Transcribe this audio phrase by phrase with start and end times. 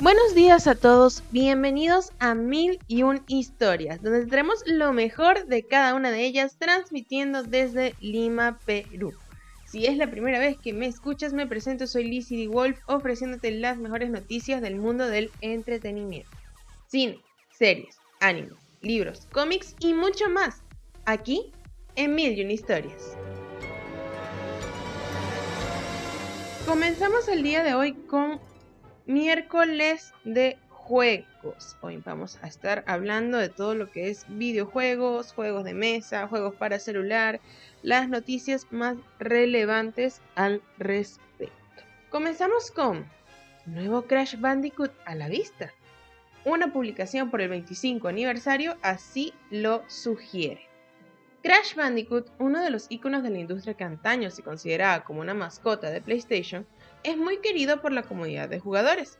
[0.00, 5.64] Buenos días a todos, bienvenidos a Mil y Un Historias, donde tendremos lo mejor de
[5.64, 9.12] cada una de ellas transmitiendo desde Lima, Perú.
[9.66, 13.78] Si es la primera vez que me escuchas, me presento, soy Lizzie Wolf, ofreciéndote las
[13.78, 16.30] mejores noticias del mundo del entretenimiento.
[16.86, 17.18] Cine,
[17.50, 20.62] series, anime, libros, cómics y mucho más.
[21.06, 21.52] Aquí
[21.96, 23.16] en Mil y Un Historias.
[26.68, 28.38] Comenzamos el día de hoy con
[29.08, 31.78] miércoles de juegos.
[31.80, 36.54] Hoy vamos a estar hablando de todo lo que es videojuegos, juegos de mesa, juegos
[36.54, 37.40] para celular,
[37.82, 41.54] las noticias más relevantes al respecto.
[42.10, 43.06] Comenzamos con
[43.64, 45.72] nuevo Crash Bandicoot a la vista.
[46.44, 50.68] Una publicación por el 25 aniversario así lo sugiere.
[51.42, 55.32] Crash Bandicoot, uno de los iconos de la industria que antaño se consideraba como una
[55.32, 56.66] mascota de PlayStation,
[57.02, 59.18] es muy querido por la comunidad de jugadores.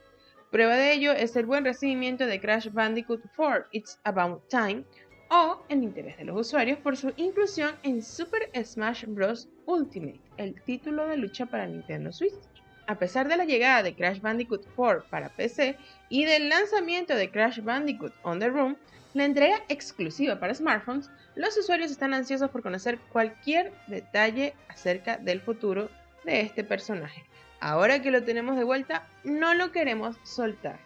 [0.51, 4.83] Prueba de ello es el buen recibimiento de Crash Bandicoot 4 It's About Time
[5.29, 9.47] o el interés de los usuarios por su inclusión en Super Smash Bros.
[9.65, 12.33] Ultimate, el título de lucha para Nintendo Switch.
[12.87, 15.77] A pesar de la llegada de Crash Bandicoot 4 para PC
[16.09, 18.75] y del lanzamiento de Crash Bandicoot On the Room,
[19.13, 25.41] la entrega exclusiva para smartphones, los usuarios están ansiosos por conocer cualquier detalle acerca del
[25.41, 25.89] futuro
[26.29, 27.23] de este personaje.
[27.59, 30.79] Ahora que lo tenemos de vuelta, no lo queremos soltar.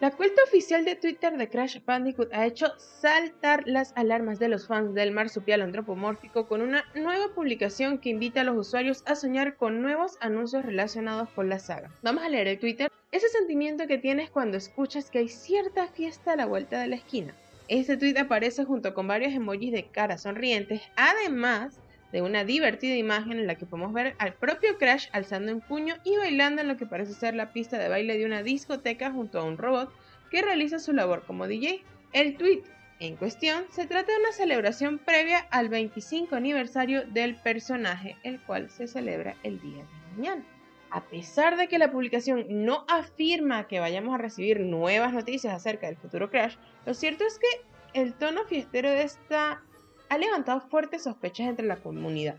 [0.00, 4.66] La cuenta oficial de Twitter de Crash Bandicoot ha hecho saltar las alarmas de los
[4.66, 9.56] fans del marsupial antropomórfico con una nueva publicación que invita a los usuarios a soñar
[9.56, 11.90] con nuevos anuncios relacionados con la saga.
[12.00, 12.90] Vamos a leer el Twitter.
[13.12, 16.96] Ese sentimiento que tienes cuando escuchas que hay cierta fiesta a la vuelta de la
[16.96, 17.34] esquina.
[17.68, 21.78] Este tweet aparece junto con varios emojis de caras sonrientes, además
[22.12, 25.96] de una divertida imagen en la que podemos ver al propio Crash alzando un puño
[26.04, 29.38] y bailando en lo que parece ser la pista de baile de una discoteca junto
[29.38, 29.92] a un robot
[30.30, 31.82] que realiza su labor como DJ.
[32.12, 32.62] El tweet
[33.00, 38.70] en cuestión se trata de una celebración previa al 25 aniversario del personaje, el cual
[38.70, 40.44] se celebra el día de mañana.
[40.90, 45.86] A pesar de que la publicación no afirma que vayamos a recibir nuevas noticias acerca
[45.86, 49.62] del futuro Crash, lo cierto es que el tono fiestero de esta
[50.10, 52.36] ha levantado fuertes sospechas entre la comunidad.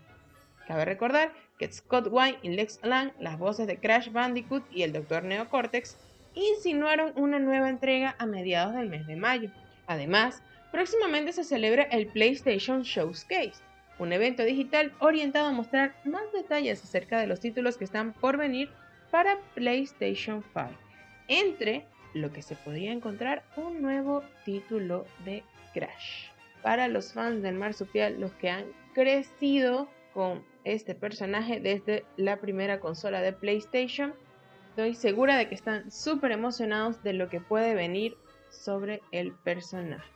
[0.68, 4.92] Cabe recordar que Scott White y Lex Lang, las voces de Crash Bandicoot y el
[4.92, 5.24] Dr.
[5.24, 5.96] Neocortex,
[6.34, 9.50] insinuaron una nueva entrega a mediados del mes de mayo.
[9.86, 13.54] Además, próximamente se celebra el PlayStation Showcase,
[13.98, 18.36] un evento digital orientado a mostrar más detalles acerca de los títulos que están por
[18.36, 18.68] venir
[19.10, 20.68] para PlayStation 5.
[21.28, 26.31] Entre lo que se podría encontrar un nuevo título de Crash
[26.62, 28.64] para los fans del marsupial, los que han
[28.94, 34.14] crecido con este personaje desde la primera consola de PlayStation.
[34.70, 38.16] Estoy segura de que están súper emocionados de lo que puede venir
[38.50, 40.08] sobre el personaje.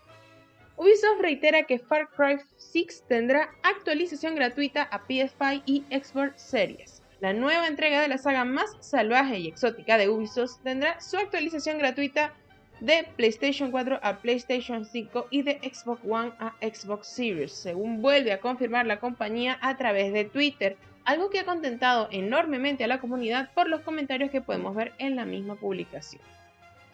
[0.76, 7.02] Ubisoft reitera que Far Cry 6 tendrá actualización gratuita a PS5 y Xbox Series.
[7.20, 11.78] La nueva entrega de la saga más salvaje y exótica de Ubisoft tendrá su actualización
[11.78, 12.34] gratuita
[12.80, 18.32] de PlayStation 4 a PlayStation 5 y de Xbox One a Xbox Series, según vuelve
[18.32, 23.00] a confirmar la compañía a través de Twitter, algo que ha contentado enormemente a la
[23.00, 26.22] comunidad por los comentarios que podemos ver en la misma publicación.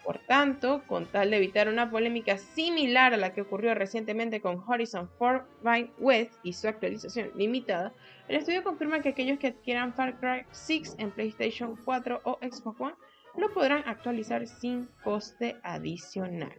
[0.03, 4.61] Por tanto, con tal de evitar una polémica similar a la que ocurrió recientemente con
[4.67, 7.93] Horizon Forbidden West y su actualización limitada,
[8.27, 12.81] el estudio confirma que aquellos que adquieran Far Cry 6 en PlayStation 4 o Xbox
[12.81, 12.95] One
[13.35, 16.53] lo podrán actualizar sin coste adicional.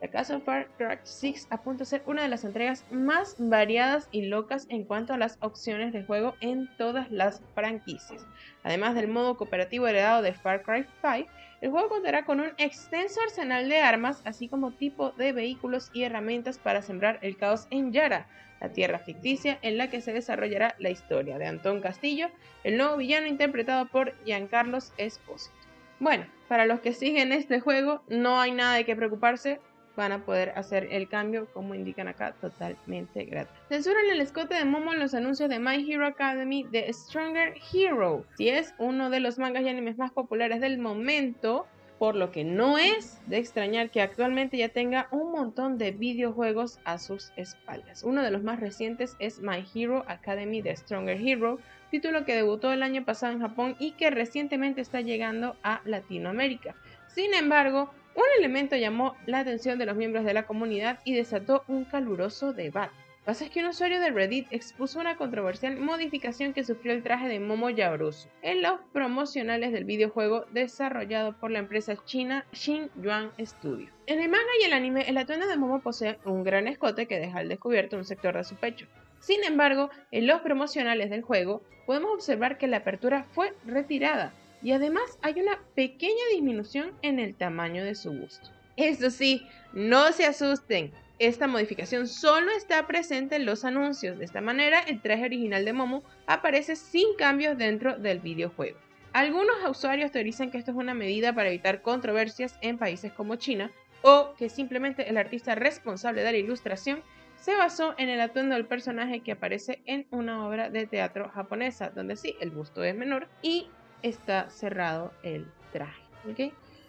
[0.00, 4.26] La casa Far Cry 6 apunta a ser una de las entregas más variadas y
[4.26, 8.24] locas en cuanto a las opciones de juego en todas las franquicias.
[8.62, 11.28] Además del modo cooperativo heredado de Far Cry 5,
[11.60, 16.04] el juego contará con un extenso arsenal de armas, así como tipo de vehículos y
[16.04, 18.28] herramientas para sembrar el caos en Yara,
[18.60, 22.30] la tierra ficticia en la que se desarrollará la historia de Antón Castillo,
[22.62, 25.57] el nuevo villano interpretado por Giancarlos Esposito.
[26.00, 29.60] Bueno, para los que siguen este juego, no hay nada de qué preocuparse.
[29.96, 33.52] Van a poder hacer el cambio, como indican acá, totalmente gratis.
[33.68, 38.24] Censuran el escote de Momo en los anuncios de My Hero Academy de Stronger Hero.
[38.36, 41.66] Si es uno de los mangas y animes más populares del momento,
[41.98, 46.78] por lo que no es de extrañar que actualmente ya tenga un montón de videojuegos
[46.84, 48.04] a sus espaldas.
[48.04, 51.58] Uno de los más recientes es My Hero Academy de Stronger Hero,
[51.90, 56.74] título que debutó el año pasado en Japón y que recientemente está llegando a Latinoamérica.
[57.08, 61.64] Sin embargo, un elemento llamó la atención de los miembros de la comunidad y desató
[61.68, 62.94] un caluroso debate.
[63.28, 66.94] Lo que pasa es que un usuario de Reddit expuso una controversial modificación que sufrió
[66.94, 72.46] el traje de Momo Yaorusu en los promocionales del videojuego desarrollado por la empresa china
[72.52, 73.90] Xinjuan Studio.
[74.06, 77.20] En el manga y el anime, el atuendo de Momo posee un gran escote que
[77.20, 78.86] deja al descubierto un sector de su pecho.
[79.20, 84.32] Sin embargo, en los promocionales del juego podemos observar que la apertura fue retirada
[84.62, 88.50] y además hay una pequeña disminución en el tamaño de su busto.
[88.76, 94.18] Eso sí, no se asusten, esta modificación solo está presente en los anuncios.
[94.18, 98.78] De esta manera, el traje original de Momo aparece sin cambios dentro del videojuego.
[99.12, 103.72] Algunos usuarios teorizan que esto es una medida para evitar controversias en países como China
[104.02, 107.02] o que simplemente el artista responsable de la ilustración
[107.40, 111.90] se basó en el atuendo del personaje que aparece en una obra de teatro japonesa,
[111.90, 113.68] donde sí, el busto es menor y
[114.02, 116.02] está cerrado el traje.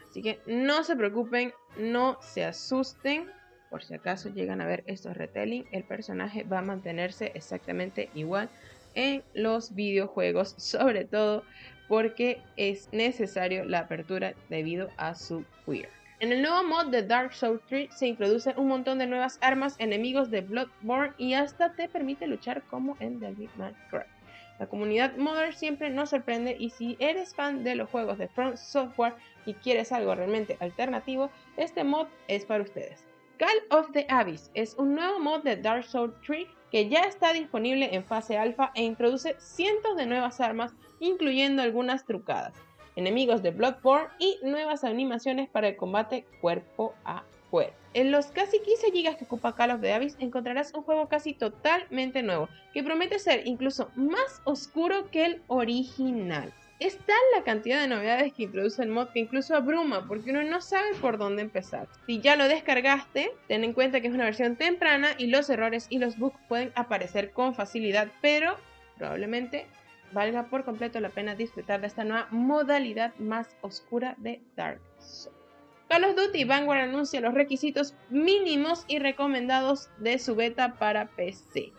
[0.10, 3.30] Así que no se preocupen, no se asusten,
[3.70, 8.50] por si acaso llegan a ver estos retelling, el personaje va a mantenerse exactamente igual
[8.96, 11.44] en los videojuegos, sobre todo
[11.88, 15.90] porque es necesario la apertura debido a su queer.
[16.22, 19.76] En el nuevo mod de Dark Souls 3 se introduce un montón de nuevas armas,
[19.80, 24.02] enemigos de Bloodborne y hasta te permite luchar como en May Cry.
[24.60, 28.58] La comunidad modder siempre nos sorprende y si eres fan de los juegos de Front
[28.58, 33.06] Software y quieres algo realmente alternativo, este mod es para ustedes.
[33.38, 37.32] Call of the Abyss es un nuevo mod de Dark Souls 3 que ya está
[37.32, 42.54] disponible en fase alfa e introduce cientos de nuevas armas, incluyendo algunas trucadas,
[43.00, 47.80] enemigos de Bloodborne y nuevas animaciones para el combate cuerpo a cuerpo.
[47.96, 52.22] En los casi 15 GB que ocupa Call of Abyss encontrarás un juego casi totalmente
[52.22, 56.54] nuevo, que promete ser incluso más oscuro que el original.
[56.80, 60.44] Es tal la cantidad de novedades que introduce el mod que incluso abruma porque uno
[60.44, 61.88] no sabe por dónde empezar.
[62.06, 65.88] Si ya lo descargaste, ten en cuenta que es una versión temprana y los errores
[65.90, 68.56] y los bugs pueden aparecer con facilidad, pero
[68.98, 69.66] probablemente
[70.12, 75.36] valga por completo la pena disfrutar de esta nueva modalidad más oscura de Dark Souls.
[75.88, 81.72] Call of Duty Vanguard anuncia los requisitos mínimos y recomendados de su beta para PC.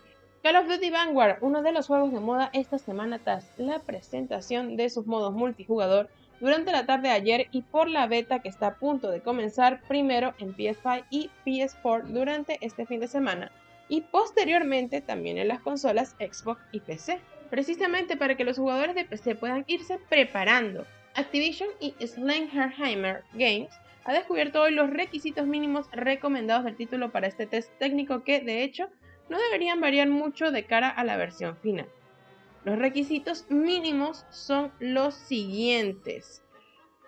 [0.43, 4.76] Call of Duty Vanguard, uno de los juegos de moda esta semana tras la presentación
[4.76, 6.09] de sus modos multijugador
[6.41, 9.81] durante la tarde de ayer y por la beta que está a punto de comenzar
[9.87, 13.53] primero en PS5 y PS4 durante este fin de semana
[13.91, 19.05] y posteriormente también en las consolas Xbox y PC, precisamente para que los jugadores de
[19.05, 20.87] PC puedan irse preparando.
[21.14, 23.70] Activision y Slengerheimer Games
[24.05, 28.62] ha descubierto hoy los requisitos mínimos recomendados del título para este test técnico que de
[28.62, 28.88] hecho
[29.29, 31.87] no deberían variar mucho de cara a la versión final.
[32.64, 36.43] Los requisitos mínimos son los siguientes.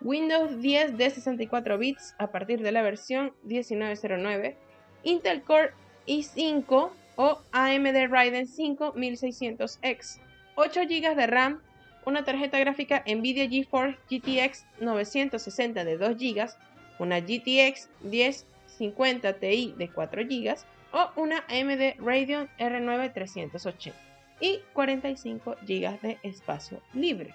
[0.00, 4.56] Windows 10 de 64 bits a partir de la versión 1909,
[5.04, 5.72] Intel Core
[6.06, 10.20] i5 o AMD Ryzen 5 1600X,
[10.54, 11.62] 8 GB de RAM,
[12.04, 16.50] una tarjeta gráfica Nvidia GeForce GTX 960 de 2 GB,
[16.98, 20.56] una GTX 1050 Ti de 4 GB,
[20.92, 23.98] o una AMD Radeon R9 380
[24.40, 27.34] y 45 GB de espacio libre.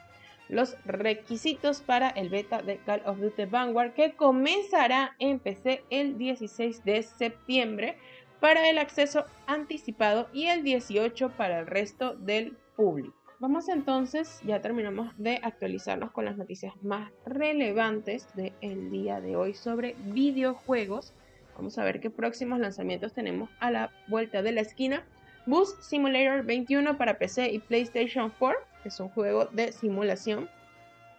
[0.49, 6.17] Los requisitos para el beta de Call of Duty Vanguard que comenzará en PC el
[6.17, 7.97] 16 de septiembre
[8.39, 13.13] para el acceso anticipado y el 18 para el resto del público.
[13.39, 19.53] Vamos entonces, ya terminamos de actualizarnos con las noticias más relevantes del día de hoy
[19.53, 21.13] sobre videojuegos.
[21.55, 25.03] Vamos a ver qué próximos lanzamientos tenemos a la vuelta de la esquina.
[25.45, 30.49] Bus Simulator 21 para PC y PlayStation 4, que es un juego de simulación.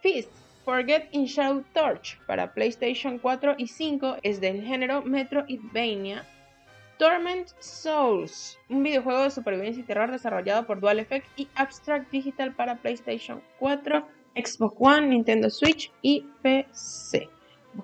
[0.01, 0.31] Fist
[0.65, 6.25] Forget in Shadow Torch para PlayStation 4 y 5 es del género Metroidvania.
[6.99, 12.53] Torment Souls, un videojuego de supervivencia y terror desarrollado por Dual Effect y Abstract Digital
[12.53, 17.29] para PlayStation 4, Xbox One, Nintendo Switch y PC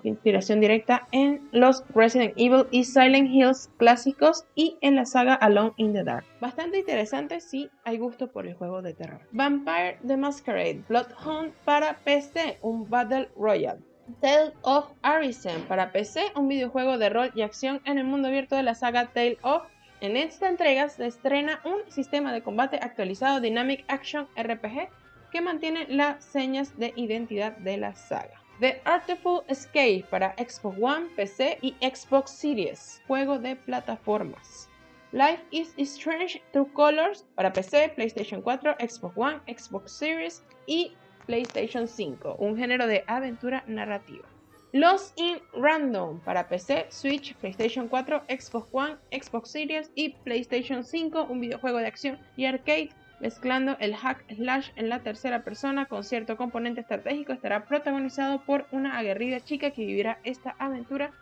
[0.02, 5.72] inspiración directa en los Resident Evil y Silent Hills clásicos y en la saga Alone
[5.76, 6.24] in the Dark.
[6.40, 9.20] Bastante interesante si hay gusto por el juego de terror.
[9.32, 13.80] Vampire the Masquerade Bloodhound para PC, un Battle Royale.
[14.20, 18.56] Tale of Arisen para PC, un videojuego de rol y acción en el mundo abierto
[18.56, 19.64] de la saga Tale of.
[20.00, 24.88] En esta entrega se estrena un sistema de combate actualizado Dynamic Action RPG
[25.32, 28.40] que mantiene las señas de identidad de la saga.
[28.60, 34.68] The Artful Escape para Xbox One, PC y Xbox Series, juego de plataformas.
[35.12, 40.92] Life is Strange True Colors para PC, PlayStation 4, Xbox One, Xbox Series y
[41.26, 44.26] PlayStation 5, un género de aventura narrativa.
[44.72, 51.24] Los in Random para PC, Switch, PlayStation 4, Xbox One, Xbox Series y PlayStation 5,
[51.24, 52.90] un videojuego de acción y arcade
[53.20, 58.66] mezclando el hack slash en la tercera persona con cierto componente estratégico, estará protagonizado por
[58.72, 61.12] una aguerrida chica que vivirá esta aventura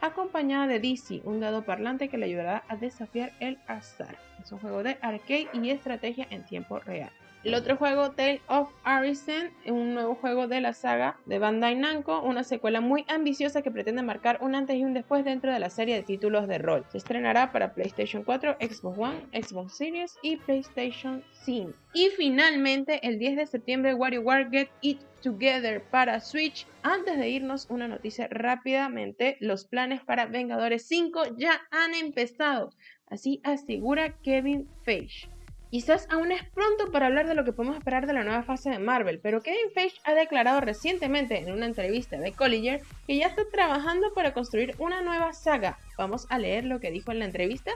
[0.00, 4.16] acompañada de DC, un dado parlante que le ayudará a desafiar el azar.
[4.42, 7.10] Es un juego de arcade y estrategia en tiempo real.
[7.44, 12.22] El otro juego, Tale of Arisen, un nuevo juego de la saga de Bandai Namco,
[12.22, 15.68] una secuela muy ambiciosa que pretende marcar un antes y un después dentro de la
[15.68, 16.86] serie de títulos de rol.
[16.88, 21.74] Se estrenará para PlayStation 4, Xbox One, Xbox Series y PlayStation 5.
[21.92, 26.66] Y finalmente, el 10 de septiembre, WarioWare Get It Together para Switch.
[26.82, 29.36] Antes de irnos, una noticia rápidamente.
[29.40, 32.70] Los planes para Vengadores 5 ya han empezado.
[33.06, 35.33] Así asegura Kevin Feige.
[35.74, 38.70] Quizás aún es pronto para hablar de lo que podemos esperar de la nueva fase
[38.70, 43.26] de Marvel, pero Kevin Feige ha declarado recientemente en una entrevista de Colliger que ya
[43.26, 45.76] está trabajando para construir una nueva saga.
[45.98, 47.72] Vamos a leer lo que dijo en la entrevista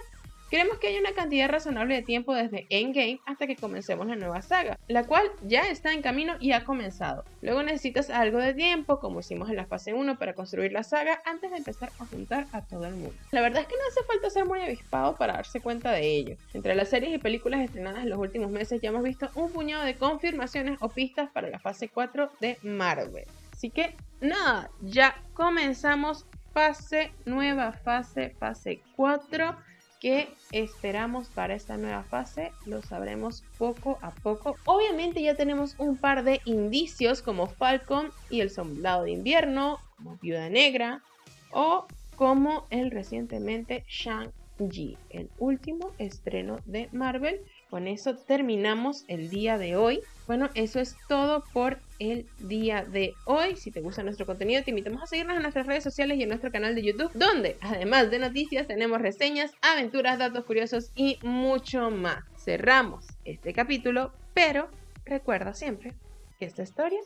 [0.50, 4.40] Queremos que haya una cantidad razonable de tiempo desde Endgame hasta que comencemos la nueva
[4.40, 7.26] saga, la cual ya está en camino y ha comenzado.
[7.42, 11.20] Luego necesitas algo de tiempo, como hicimos en la fase 1, para construir la saga
[11.26, 13.14] antes de empezar a juntar a todo el mundo.
[13.30, 16.36] La verdad es que no hace falta ser muy avispado para darse cuenta de ello.
[16.54, 19.84] Entre las series y películas estrenadas en los últimos meses ya hemos visto un puñado
[19.84, 23.26] de confirmaciones o pistas para la fase 4 de Marvel.
[23.52, 26.24] Así que nada, ya comenzamos
[26.54, 29.68] fase nueva, fase, fase 4
[30.00, 32.52] ¿Qué esperamos para esta nueva fase?
[32.66, 34.54] Lo sabremos poco a poco.
[34.64, 40.16] Obviamente ya tenemos un par de indicios como Falcon y el Soldado de Invierno, como
[40.18, 41.02] Viuda Negra
[41.50, 49.58] o como el recientemente Shang-Chi, el último estreno de Marvel con eso terminamos el día
[49.58, 50.00] de hoy.
[50.26, 53.56] Bueno, eso es todo por el día de hoy.
[53.56, 56.28] Si te gusta nuestro contenido, te invitamos a seguirnos en nuestras redes sociales y en
[56.28, 61.90] nuestro canal de YouTube, donde además de noticias tenemos reseñas, aventuras, datos curiosos y mucho
[61.90, 62.24] más.
[62.36, 64.68] Cerramos este capítulo, pero
[65.04, 65.94] recuerda siempre
[66.38, 67.00] que esta historia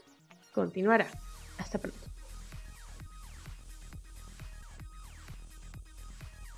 [0.53, 1.07] continuará.
[1.59, 2.12] Hasta pronto.